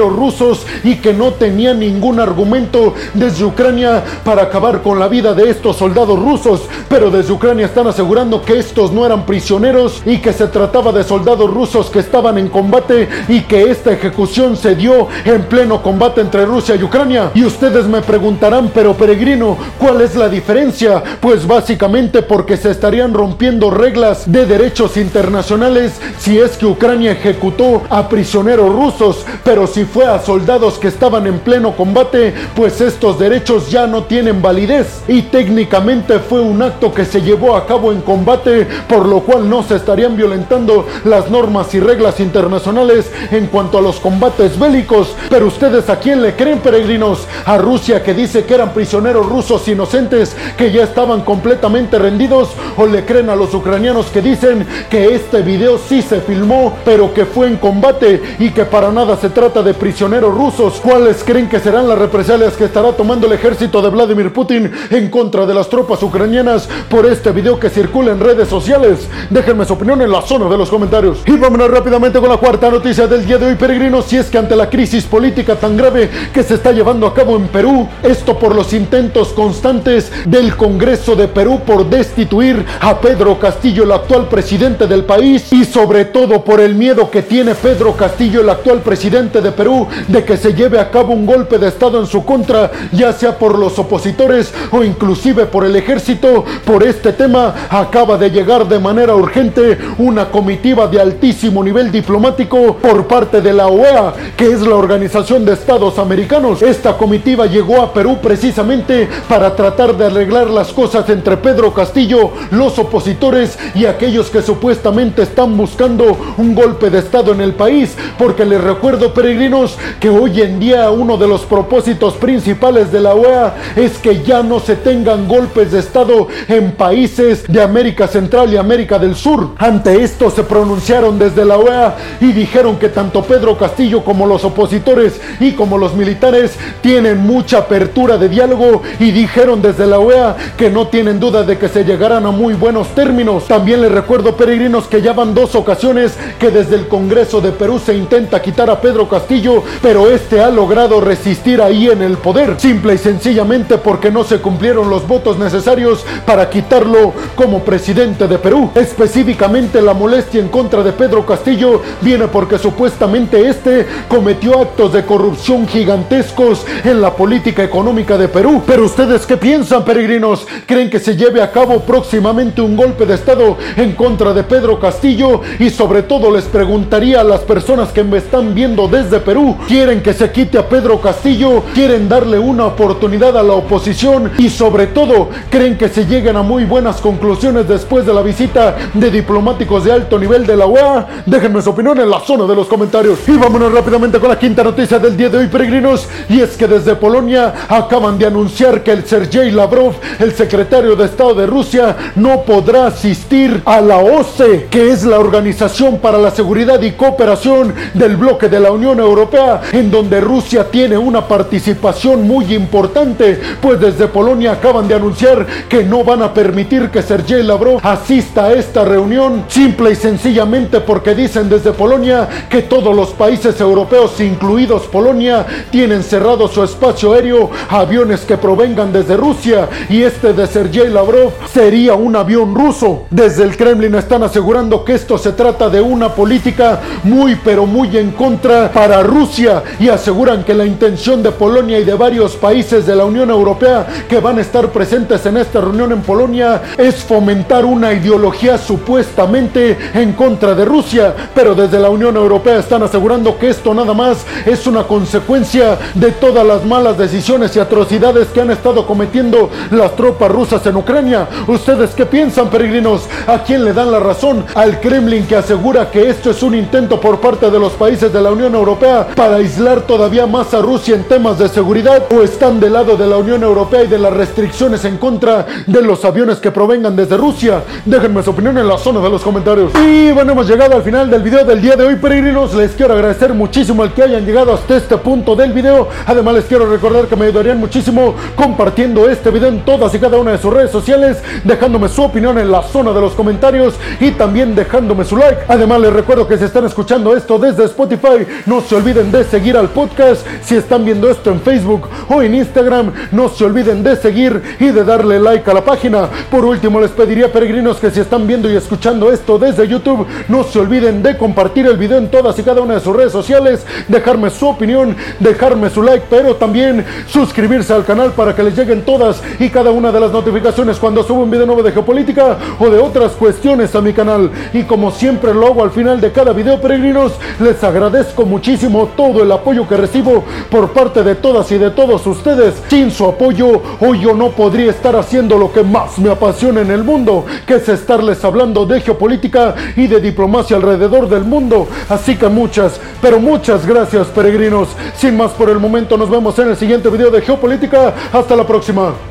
rusos 0.09 0.65
y 0.83 0.95
que 0.95 1.13
no 1.13 1.31
tenían 1.33 1.79
ningún 1.79 2.19
argumento 2.19 2.93
desde 3.13 3.45
Ucrania 3.45 4.03
para 4.23 4.43
acabar 4.43 4.81
con 4.81 4.99
la 4.99 5.07
vida 5.07 5.33
de 5.33 5.49
estos 5.49 5.77
soldados 5.77 6.19
rusos, 6.19 6.61
pero 6.87 7.09
desde 7.09 7.33
Ucrania 7.33 7.65
están 7.65 7.87
asegurando 7.87 8.41
que 8.41 8.59
estos 8.59 8.91
no 8.91 9.05
eran 9.05 9.25
prisioneros 9.25 10.01
y 10.05 10.17
que 10.17 10.33
se 10.33 10.47
trataba 10.47 10.91
de 10.91 11.03
soldados 11.03 11.51
rusos 11.51 11.89
que 11.89 11.99
estaban 11.99 12.37
en 12.37 12.49
combate 12.49 13.07
y 13.27 13.41
que 13.41 13.69
esta 13.69 13.91
ejecución 13.91 14.57
se 14.57 14.75
dio 14.75 15.07
en 15.25 15.43
pleno 15.43 15.81
combate 15.81 16.21
entre 16.21 16.45
Rusia 16.45 16.75
y 16.75 16.83
Ucrania. 16.83 17.31
Y 17.33 17.43
ustedes 17.43 17.85
me 17.85 18.01
preguntarán, 18.01 18.71
pero 18.73 18.93
peregrino, 18.93 19.57
¿cuál 19.77 20.01
es 20.01 20.15
la 20.15 20.29
diferencia? 20.29 21.03
Pues 21.19 21.45
básicamente 21.45 22.21
porque 22.21 22.57
se 22.57 22.71
estarían 22.71 23.13
rompiendo 23.13 23.69
reglas 23.69 24.31
de 24.31 24.45
derechos 24.45 24.97
internacionales 24.97 25.93
si 26.19 26.37
es 26.37 26.57
que 26.57 26.65
Ucrania 26.65 27.11
ejecutó 27.11 27.83
a 27.89 28.07
prisioneros 28.09 28.73
rusos, 28.73 29.25
pero 29.43 29.67
si 29.67 29.85
fue 29.85 30.05
a 30.05 30.19
soldados 30.19 30.77
que 30.77 30.87
estaban 30.87 31.27
en 31.27 31.39
pleno 31.39 31.75
combate, 31.75 32.33
pues 32.55 32.81
estos 32.81 33.19
derechos 33.19 33.69
ya 33.69 33.87
no 33.87 34.03
tienen 34.03 34.41
validez 34.41 35.01
y 35.07 35.23
técnicamente 35.23 36.19
fue 36.19 36.41
un 36.41 36.61
acto 36.61 36.93
que 36.93 37.05
se 37.05 37.21
llevó 37.21 37.55
a 37.55 37.65
cabo 37.65 37.91
en 37.91 38.01
combate, 38.01 38.67
por 38.87 39.05
lo 39.05 39.21
cual 39.21 39.49
no 39.49 39.63
se 39.63 39.75
estarían 39.75 40.15
violentando 40.15 40.85
las 41.05 41.29
normas 41.29 41.73
y 41.73 41.79
reglas 41.79 42.19
internacionales 42.19 43.11
en 43.31 43.47
cuanto 43.47 43.77
a 43.77 43.81
los 43.81 43.99
combates 43.99 44.59
bélicos. 44.59 45.15
Pero 45.29 45.47
ustedes 45.47 45.89
a 45.89 45.99
quién 45.99 46.21
le 46.21 46.35
creen, 46.35 46.59
peregrinos? 46.59 47.27
A 47.45 47.57
Rusia 47.57 48.03
que 48.03 48.13
dice 48.13 48.45
que 48.45 48.55
eran 48.55 48.73
prisioneros 48.73 49.25
rusos 49.27 49.67
inocentes 49.67 50.35
que 50.57 50.71
ya 50.71 50.83
estaban 50.83 51.21
completamente 51.21 51.97
rendidos 51.97 52.49
o 52.77 52.85
le 52.85 53.05
creen 53.05 53.29
a 53.29 53.35
los 53.35 53.53
ucranianos 53.53 54.07
que 54.07 54.21
dicen 54.21 54.65
que 54.89 55.15
este 55.15 55.41
video 55.41 55.77
sí 55.77 56.01
se 56.01 56.21
filmó, 56.21 56.77
pero 56.85 57.13
que 57.13 57.25
fue 57.25 57.47
en 57.47 57.57
combate 57.57 58.21
y 58.39 58.49
que 58.51 58.65
para 58.65 58.91
nada 58.91 59.17
se 59.17 59.28
trata 59.31 59.61
de 59.61 59.73
prisioneros 59.73 60.33
rusos. 60.33 60.79
¿Cuáles 60.81 61.23
creen 61.23 61.49
que 61.49 61.59
serán 61.59 61.87
las 61.87 61.97
represalias 61.97 62.53
que 62.53 62.65
estará 62.65 62.91
tomando 62.93 63.27
el 63.27 63.33
ejército 63.33 63.81
de 63.81 63.89
Vladimir 63.89 64.31
Putin 64.33 64.71
en 64.89 65.09
contra 65.09 65.45
de 65.45 65.53
las 65.53 65.69
tropas 65.69 66.01
ucranianas 66.03 66.67
por 66.89 67.05
este 67.05 67.31
video 67.31 67.59
que 67.59 67.69
circula 67.69 68.11
en 68.11 68.19
redes 68.19 68.47
sociales? 68.47 69.07
Déjenme 69.29 69.65
su 69.65 69.73
opinión 69.73 70.01
en 70.01 70.11
la 70.11 70.21
zona 70.21 70.49
de 70.49 70.57
los 70.57 70.69
comentarios. 70.69 71.19
Y 71.25 71.37
vámonos 71.37 71.69
rápidamente 71.69 72.19
con 72.19 72.29
la 72.29 72.37
cuarta 72.37 72.69
noticia 72.69 73.07
del 73.07 73.25
día 73.25 73.37
de 73.37 73.47
hoy, 73.47 73.55
peregrinos, 73.55 74.05
si 74.05 74.17
es 74.17 74.27
que 74.29 74.37
ante 74.37 74.55
la 74.55 74.69
crisis 74.69 75.05
política 75.05 75.55
tan 75.55 75.77
grave 75.77 76.09
que 76.33 76.43
se 76.43 76.55
está 76.55 76.71
llevando 76.71 77.05
a 77.07 77.13
cabo 77.13 77.35
en 77.35 77.47
Perú, 77.47 77.87
esto 78.03 78.37
por 78.37 78.55
los 78.55 78.73
intentos 78.73 79.29
constantes 79.29 80.11
del 80.25 80.55
Congreso 80.55 81.15
de 81.15 81.27
Perú 81.27 81.61
por 81.65 81.89
destituir 81.89 82.65
a 82.79 82.99
Pedro 82.99 83.37
Castillo, 83.39 83.83
el 83.83 83.91
actual 83.91 84.27
presidente 84.27 84.87
del 84.87 85.03
país, 85.03 85.51
y 85.51 85.65
sobre 85.65 86.05
todo 86.05 86.43
por 86.43 86.59
el 86.59 86.75
miedo 86.75 87.09
que 87.11 87.21
tiene 87.21 87.55
Pedro 87.55 87.93
Castillo, 87.93 88.41
el 88.41 88.49
actual 88.49 88.79
presidente 88.79 89.18
de 89.19 89.51
Perú, 89.51 89.85
de 90.07 90.23
que 90.23 90.37
se 90.37 90.53
lleve 90.53 90.79
a 90.79 90.89
cabo 90.89 91.13
un 91.13 91.25
golpe 91.25 91.57
de 91.57 91.67
Estado 91.67 91.99
en 91.99 92.07
su 92.07 92.23
contra, 92.23 92.71
ya 92.93 93.11
sea 93.11 93.37
por 93.37 93.59
los 93.59 93.77
opositores 93.77 94.53
o 94.71 94.81
inclusive 94.81 95.45
por 95.45 95.65
el 95.65 95.75
ejército. 95.75 96.45
Por 96.63 96.83
este 96.83 97.11
tema 97.11 97.53
acaba 97.69 98.17
de 98.17 98.31
llegar 98.31 98.65
de 98.65 98.79
manera 98.79 99.15
urgente 99.15 99.77
una 99.97 100.29
comitiva 100.29 100.87
de 100.87 101.01
altísimo 101.01 101.61
nivel 101.61 101.91
diplomático 101.91 102.77
por 102.77 103.07
parte 103.07 103.41
de 103.41 103.51
la 103.51 103.67
OEA, 103.67 104.13
que 104.37 104.53
es 104.53 104.61
la 104.61 104.75
Organización 104.75 105.43
de 105.43 105.51
Estados 105.51 105.99
Americanos. 105.99 106.61
Esta 106.61 106.97
comitiva 106.97 107.45
llegó 107.45 107.81
a 107.81 107.93
Perú 107.93 108.19
precisamente 108.21 109.09
para 109.27 109.53
tratar 109.53 109.97
de 109.97 110.05
arreglar 110.05 110.49
las 110.49 110.71
cosas 110.71 111.09
entre 111.09 111.35
Pedro 111.35 111.73
Castillo, 111.73 112.31
los 112.51 112.79
opositores 112.79 113.59
y 113.75 113.85
aquellos 113.85 114.29
que 114.29 114.41
supuestamente 114.41 115.23
están 115.23 115.57
buscando 115.57 116.17
un 116.37 116.55
golpe 116.55 116.89
de 116.89 116.99
Estado 116.99 117.33
en 117.33 117.41
el 117.41 117.53
país, 117.53 117.95
porque 118.17 118.45
les 118.45 118.61
recuerdo 118.61 119.08
peregrinos 119.13 119.77
que 119.99 120.09
hoy 120.09 120.41
en 120.41 120.59
día 120.59 120.89
uno 120.89 121.17
de 121.17 121.27
los 121.27 121.41
propósitos 121.41 122.15
principales 122.15 122.91
de 122.91 123.01
la 123.01 123.13
OEA 123.13 123.55
es 123.75 123.97
que 123.97 124.23
ya 124.23 124.43
no 124.43 124.59
se 124.59 124.75
tengan 124.75 125.27
golpes 125.27 125.71
de 125.71 125.79
Estado 125.79 126.27
en 126.47 126.71
países 126.71 127.45
de 127.47 127.61
América 127.61 128.07
Central 128.07 128.53
y 128.53 128.57
América 128.57 128.99
del 128.99 129.15
Sur. 129.15 129.49
Ante 129.57 130.03
esto 130.03 130.29
se 130.29 130.43
pronunciaron 130.43 131.19
desde 131.19 131.45
la 131.45 131.57
OEA 131.57 131.95
y 132.21 132.31
dijeron 132.31 132.77
que 132.77 132.89
tanto 132.89 133.23
Pedro 133.23 133.57
Castillo 133.57 134.03
como 134.03 134.25
los 134.25 134.43
opositores 134.43 135.19
y 135.39 135.53
como 135.53 135.77
los 135.77 135.93
militares 135.93 136.57
tienen 136.81 137.19
mucha 137.19 137.59
apertura 137.59 138.17
de 138.17 138.29
diálogo 138.29 138.81
y 138.99 139.11
dijeron 139.11 139.61
desde 139.61 139.87
la 139.87 139.99
OEA 139.99 140.35
que 140.57 140.69
no 140.69 140.87
tienen 140.87 141.19
duda 141.19 141.43
de 141.43 141.57
que 141.57 141.69
se 141.69 141.83
llegarán 141.83 142.25
a 142.25 142.31
muy 142.31 142.53
buenos 142.53 142.89
términos. 142.89 143.45
También 143.47 143.81
les 143.81 143.91
recuerdo 143.91 144.35
peregrinos 144.35 144.87
que 144.87 145.01
ya 145.01 145.13
van 145.13 145.33
dos 145.33 145.55
ocasiones 145.55 146.17
que 146.39 146.51
desde 146.51 146.75
el 146.75 146.87
Congreso 146.87 147.41
de 147.41 147.51
Perú 147.51 147.79
se 147.83 147.95
intenta 147.95 148.41
quitar 148.41 148.69
a 148.69 148.81
Pedro 148.81 148.98
Castillo, 149.07 149.63
pero 149.81 150.09
este 150.09 150.41
ha 150.41 150.49
logrado 150.49 150.99
resistir 150.99 151.61
ahí 151.61 151.87
en 151.87 152.01
el 152.01 152.17
poder, 152.17 152.59
simple 152.59 152.95
y 152.95 152.97
sencillamente 152.97 153.77
porque 153.77 154.11
no 154.11 154.23
se 154.23 154.39
cumplieron 154.39 154.89
los 154.89 155.07
votos 155.07 155.37
necesarios 155.37 156.05
para 156.25 156.49
quitarlo 156.49 157.13
como 157.35 157.63
presidente 157.63 158.27
de 158.27 158.37
Perú. 158.37 158.71
Específicamente 158.75 159.81
la 159.81 159.93
molestia 159.93 160.41
en 160.41 160.49
contra 160.49 160.83
de 160.83 160.91
Pedro 160.91 161.25
Castillo 161.25 161.81
viene 162.01 162.27
porque 162.27 162.57
supuestamente 162.57 163.47
este 163.47 163.85
cometió 164.07 164.59
actos 164.61 164.93
de 164.93 165.05
corrupción 165.05 165.67
gigantescos 165.67 166.65
en 166.83 167.01
la 167.01 167.15
política 167.15 167.63
económica 167.63 168.17
de 168.17 168.27
Perú. 168.27 168.63
Pero 168.65 168.85
ustedes 168.85 169.25
qué 169.25 169.37
piensan, 169.37 169.85
peregrinos? 169.85 170.45
¿Creen 170.65 170.89
que 170.89 170.99
se 170.99 171.15
lleve 171.15 171.41
a 171.41 171.51
cabo 171.51 171.81
próximamente 171.81 172.61
un 172.61 172.75
golpe 172.75 173.05
de 173.05 173.15
Estado 173.15 173.57
en 173.77 173.93
contra 173.93 174.33
de 174.33 174.43
Pedro 174.43 174.79
Castillo? 174.79 175.41
Y 175.59 175.69
sobre 175.69 176.03
todo 176.03 176.31
les 176.31 176.45
preguntaría 176.45 177.21
a 177.21 177.23
las 177.23 177.41
personas 177.41 177.89
que 177.89 178.03
me 178.03 178.17
están 178.17 178.53
viendo 178.53 178.87
desde 178.89 179.19
Perú, 179.19 179.55
¿quieren 179.67 180.01
que 180.01 180.13
se 180.13 180.31
quite 180.31 180.57
a 180.57 180.67
Pedro 180.67 180.99
Castillo? 180.99 181.63
¿Quieren 181.73 182.09
darle 182.09 182.39
una 182.39 182.65
oportunidad 182.65 183.37
a 183.37 183.43
la 183.43 183.53
oposición? 183.53 184.31
Y 184.37 184.49
sobre 184.49 184.87
todo, 184.87 185.29
¿creen 185.49 185.77
que 185.77 185.89
se 185.89 186.05
lleguen 186.05 186.35
a 186.37 186.41
muy 186.41 186.65
buenas 186.65 186.97
conclusiones 186.97 187.67
después 187.67 188.05
de 188.05 188.13
la 188.13 188.21
visita 188.21 188.75
de 188.93 189.11
diplomáticos 189.11 189.83
de 189.83 189.93
alto 189.93 190.17
nivel 190.17 190.45
de 190.45 190.57
la 190.57 190.65
OEA? 190.65 191.23
Déjenme 191.25 191.61
su 191.61 191.69
opinión 191.69 191.99
en 191.99 192.09
la 192.09 192.19
zona 192.19 192.45
de 192.45 192.55
los 192.55 192.67
comentarios. 192.67 193.19
Y 193.27 193.37
vámonos 193.37 193.71
rápidamente 193.71 194.19
con 194.19 194.29
la 194.29 194.39
quinta 194.39 194.63
noticia 194.63 194.97
del 194.97 195.15
día 195.15 195.29
de 195.29 195.37
hoy, 195.37 195.47
peregrinos. 195.47 196.07
Y 196.27 196.41
es 196.41 196.57
que 196.57 196.67
desde 196.67 196.95
Polonia 196.95 197.53
acaban 197.67 198.17
de 198.17 198.25
anunciar 198.25 198.81
que 198.81 198.91
el 198.91 199.05
Sergei 199.05 199.51
Lavrov, 199.51 199.93
el 200.19 200.33
secretario 200.33 200.95
de 200.95 201.05
Estado 201.05 201.35
de 201.35 201.45
Rusia, 201.45 201.95
no 202.15 202.41
podrá 202.41 202.87
asistir 202.87 203.61
a 203.65 203.81
la 203.81 203.97
OCE, 203.97 204.67
que 204.71 204.91
es 204.91 205.05
la 205.05 205.19
Organización 205.19 205.99
para 205.99 206.17
la 206.17 206.31
Seguridad 206.31 206.81
y 206.81 206.93
Cooperación 206.93 207.73
del 207.93 208.15
bloque 208.15 208.49
de 208.49 208.59
la 208.59 208.71
Unión 208.71 208.78
Europea, 208.83 209.61
en 209.73 209.91
donde 209.91 210.21
Rusia 210.21 210.69
tiene 210.71 210.97
una 210.97 211.27
participación 211.27 212.25
muy 212.25 212.53
importante, 212.53 213.39
pues 213.61 213.79
desde 213.79 214.07
Polonia 214.07 214.53
acaban 214.53 214.87
de 214.87 214.95
anunciar 214.95 215.45
que 215.67 215.83
no 215.83 216.03
van 216.03 216.23
a 216.23 216.33
permitir 216.33 216.89
que 216.89 217.01
Sergei 217.01 217.43
Lavrov 217.43 217.79
asista 217.83 218.45
a 218.45 218.53
esta 218.53 218.85
reunión, 218.85 219.43
simple 219.49 219.91
y 219.91 219.95
sencillamente 219.95 220.79
porque 220.79 221.13
dicen 221.13 221.49
desde 221.49 221.73
Polonia 221.73 222.27
que 222.49 222.61
todos 222.61 222.95
los 222.95 223.09
países 223.09 223.59
europeos, 223.59 224.19
incluidos 224.21 224.83
Polonia, 224.83 225.45
tienen 225.71 226.03
cerrado 226.03 226.47
su 226.47 226.63
espacio 226.63 227.13
aéreo 227.13 227.49
aviones 227.69 228.21
que 228.21 228.37
provengan 228.37 228.93
desde 228.93 229.17
Rusia 229.17 229.67
y 229.89 230.03
este 230.03 230.33
de 230.33 230.47
Sergei 230.47 230.89
Lavrov 230.89 231.33
sería 231.51 231.95
un 231.95 232.15
avión 232.15 232.55
ruso. 232.55 233.05
Desde 233.09 233.43
el 233.43 233.57
Kremlin 233.57 233.95
están 233.95 234.23
asegurando 234.23 234.85
que 234.85 234.93
esto 234.93 235.17
se 235.17 235.33
trata 235.33 235.69
de 235.69 235.81
una 235.81 236.09
política 236.09 236.79
muy 237.03 237.35
pero 237.35 237.65
muy 237.65 237.97
en 237.97 238.11
contra 238.11 238.68
para 238.71 239.03
Rusia 239.03 239.63
y 239.79 239.89
aseguran 239.89 240.43
que 240.43 240.53
la 240.53 240.65
intención 240.65 241.21
de 241.23 241.31
Polonia 241.31 241.79
y 241.79 241.83
de 241.83 241.93
varios 241.93 242.35
países 242.35 242.85
de 242.85 242.95
la 242.95 243.05
Unión 243.05 243.29
Europea 243.29 243.87
que 244.07 244.19
van 244.19 244.37
a 244.37 244.41
estar 244.41 244.69
presentes 244.69 245.25
en 245.25 245.37
esta 245.37 245.61
reunión 245.61 245.91
en 245.91 246.01
Polonia 246.01 246.61
es 246.77 247.03
fomentar 247.03 247.65
una 247.65 247.93
ideología 247.93 248.57
supuestamente 248.57 249.77
en 249.93 250.13
contra 250.13 250.55
de 250.55 250.65
Rusia, 250.65 251.13
pero 251.33 251.55
desde 251.55 251.79
la 251.79 251.89
Unión 251.89 252.15
Europea 252.15 252.59
están 252.59 252.83
asegurando 252.83 253.37
que 253.37 253.49
esto 253.49 253.73
nada 253.73 253.93
más 253.93 254.25
es 254.45 254.67
una 254.67 254.83
consecuencia 254.83 255.77
de 255.93 256.11
todas 256.11 256.45
las 256.45 256.65
malas 256.65 256.97
decisiones 256.97 257.55
y 257.55 257.59
atrocidades 257.59 258.27
que 258.27 258.41
han 258.41 258.51
estado 258.51 258.85
cometiendo 258.85 259.49
las 259.71 259.95
tropas 259.95 260.31
rusas 260.31 260.65
en 260.65 260.75
Ucrania. 260.75 261.27
¿Ustedes 261.47 261.91
qué 261.91 262.05
piensan, 262.05 262.49
peregrinos? 262.49 263.03
¿A 263.27 263.43
quién 263.43 263.63
le 263.63 263.73
dan 263.73 263.91
la 263.91 263.99
razón? 263.99 264.45
Al 264.55 264.79
Kremlin 264.79 265.25
que 265.25 265.35
asegura 265.35 265.89
que 265.91 266.09
esto 266.09 266.31
es 266.31 266.43
un 266.43 266.55
intento 266.55 266.99
por 266.99 267.19
parte 267.19 267.49
de 267.49 267.59
los 267.59 267.73
países 267.73 268.11
de 268.11 268.21
la 268.21 268.31
Unión 268.49 268.61
Europea 268.61 269.07
para 269.15 269.35
aislar 269.35 269.81
todavía 269.81 270.25
más 270.25 270.55
a 270.55 270.61
Rusia 270.61 270.95
en 270.95 271.03
temas 271.03 271.37
de 271.37 271.47
seguridad 271.47 272.03
o 272.11 272.23
están 272.23 272.59
del 272.59 272.73
lado 272.73 272.97
de 272.97 273.05
la 273.05 273.17
Unión 273.17 273.43
Europea 273.43 273.83
y 273.83 273.87
de 273.87 273.99
las 273.99 274.11
restricciones 274.11 274.83
en 274.85 274.97
contra 274.97 275.45
de 275.67 275.81
los 275.83 276.03
aviones 276.03 276.39
que 276.39 276.49
provengan 276.49 276.95
desde 276.95 277.15
Rusia. 277.15 277.61
Déjenme 277.85 278.23
su 278.23 278.31
opinión 278.31 278.57
en 278.57 278.67
la 278.67 278.79
zona 278.79 279.01
de 279.01 279.09
los 279.09 279.21
comentarios. 279.21 279.71
Y 279.75 280.11
bueno, 280.13 280.31
hemos 280.31 280.47
llegado 280.47 280.75
al 280.75 280.81
final 280.81 281.11
del 281.11 281.21
video 281.21 281.45
del 281.45 281.61
día 281.61 281.75
de 281.75 281.85
hoy, 281.85 281.95
peregrinos. 281.97 282.55
Les 282.55 282.71
quiero 282.71 282.95
agradecer 282.95 283.35
muchísimo 283.35 283.83
el 283.83 283.91
que 283.91 284.01
hayan 284.01 284.25
llegado 284.25 284.51
hasta 284.51 284.77
este 284.77 284.97
punto 284.97 285.35
del 285.35 285.53
video. 285.53 285.87
Además, 286.07 286.33
les 286.33 286.45
quiero 286.45 286.65
recordar 286.65 287.05
que 287.05 287.15
me 287.15 287.25
ayudarían 287.25 287.59
muchísimo 287.59 288.15
compartiendo 288.35 289.07
este 289.07 289.29
video 289.29 289.49
en 289.49 289.63
todas 289.63 289.93
y 289.93 289.99
cada 289.99 290.17
una 290.17 290.31
de 290.31 290.39
sus 290.39 290.51
redes 290.51 290.71
sociales, 290.71 291.17
dejándome 291.43 291.87
su 291.87 292.01
opinión 292.01 292.39
en 292.39 292.51
la 292.51 292.63
zona 292.63 292.93
de 292.93 293.01
los 293.01 293.13
comentarios 293.13 293.75
y 293.99 294.09
también 294.11 294.55
dejándome 294.55 295.05
su 295.05 295.17
like. 295.17 295.43
Además, 295.47 295.81
les 295.81 295.93
recuerdo 295.93 296.27
que 296.27 296.37
si 296.37 296.45
están 296.45 296.65
escuchando 296.65 297.15
esto 297.15 297.37
desde 297.37 297.65
Spotify, 297.65 298.25
no 298.45 298.61
se 298.61 298.75
olviden 298.75 299.11
de 299.11 299.23
seguir 299.23 299.57
al 299.57 299.69
podcast. 299.69 300.25
Si 300.43 300.55
están 300.55 300.85
viendo 300.85 301.09
esto 301.09 301.31
en 301.31 301.41
Facebook 301.41 301.87
o 302.09 302.21
en 302.21 302.35
Instagram, 302.35 302.91
no 303.11 303.29
se 303.29 303.45
olviden 303.45 303.83
de 303.83 303.95
seguir 303.95 304.41
y 304.59 304.67
de 304.67 304.83
darle 304.83 305.19
like 305.19 305.49
a 305.49 305.53
la 305.53 305.63
página. 305.63 306.09
Por 306.29 306.45
último, 306.45 306.79
les 306.79 306.91
pediría, 306.91 307.31
peregrinos, 307.31 307.77
que 307.77 307.91
si 307.91 307.99
están 307.99 308.27
viendo 308.27 308.49
y 308.49 308.55
escuchando 308.55 309.11
esto 309.11 309.37
desde 309.37 309.67
YouTube, 309.67 310.05
no 310.27 310.43
se 310.43 310.59
olviden 310.59 311.03
de 311.03 311.17
compartir 311.17 311.65
el 311.67 311.77
video 311.77 311.97
en 311.97 312.09
todas 312.09 312.37
y 312.39 312.43
cada 312.43 312.61
una 312.61 312.75
de 312.75 312.79
sus 312.79 312.95
redes 312.95 313.11
sociales, 313.11 313.65
dejarme 313.87 314.29
su 314.29 314.47
opinión, 314.47 314.95
dejarme 315.19 315.69
su 315.69 315.83
like, 315.83 316.05
pero 316.09 316.35
también 316.35 316.85
suscribirse 317.07 317.73
al 317.73 317.85
canal 317.85 318.11
para 318.11 318.35
que 318.35 318.43
les 318.43 318.55
lleguen 318.55 318.83
todas 318.83 319.21
y 319.39 319.49
cada 319.49 319.71
una 319.71 319.91
de 319.91 319.99
las 319.99 320.11
notificaciones 320.11 320.77
cuando 320.77 321.03
subo 321.03 321.23
un 321.23 321.31
video 321.31 321.45
nuevo 321.45 321.63
de 321.63 321.71
geopolítica 321.71 322.37
o 322.59 322.69
de 322.69 322.79
otras 322.79 323.13
cuestiones 323.13 323.75
a 323.75 323.81
mi 323.81 323.93
canal. 323.93 324.31
Y 324.53 324.63
como 324.63 324.91
siempre 324.91 325.33
lo 325.33 325.47
hago 325.47 325.63
al 325.63 325.71
final 325.71 326.01
de 326.01 326.11
cada 326.11 326.33
video, 326.33 326.61
peregrinos, 326.61 327.13
les 327.39 327.63
agradezco 327.63 328.25
muchísimo 328.29 328.89
todo 328.95 329.23
el 329.23 329.31
apoyo 329.31 329.67
que 329.67 329.75
recibo 329.75 330.23
por 330.49 330.71
parte 330.71 331.03
de 331.03 331.15
todas 331.15 331.51
y 331.51 331.57
de 331.57 331.71
todos 331.71 332.05
ustedes. 332.07 332.55
Sin 332.69 332.91
su 332.91 333.05
apoyo, 333.05 333.61
hoy 333.79 333.99
yo 333.99 334.13
no 334.13 334.29
podría 334.29 334.71
estar 334.71 334.95
haciendo 334.95 335.37
lo 335.37 335.51
que 335.51 335.63
más 335.63 335.97
me 335.99 336.11
apasiona 336.11 336.61
en 336.61 336.71
el 336.71 336.83
mundo, 336.83 337.25
que 337.45 337.55
es 337.55 337.67
estarles 337.67 338.23
hablando 338.23 338.65
de 338.65 338.81
geopolítica 338.81 339.55
y 339.75 339.87
de 339.87 339.99
diplomacia 339.99 340.55
alrededor 340.55 341.09
del 341.09 341.23
mundo. 341.23 341.67
Así 341.89 342.15
que 342.15 342.27
muchas, 342.27 342.79
pero 343.01 343.19
muchas 343.19 343.65
gracias 343.65 344.07
peregrinos. 344.07 344.69
Sin 344.95 345.17
más 345.17 345.31
por 345.31 345.49
el 345.49 345.59
momento, 345.59 345.97
nos 345.97 346.09
vemos 346.09 346.37
en 346.39 346.49
el 346.49 346.57
siguiente 346.57 346.89
video 346.89 347.09
de 347.09 347.21
geopolítica. 347.21 347.93
Hasta 348.13 348.35
la 348.35 348.45
próxima. 348.45 349.08